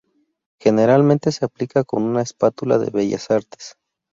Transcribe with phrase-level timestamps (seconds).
[0.59, 3.75] Generalmente se aplica con una espátula de bellas artes.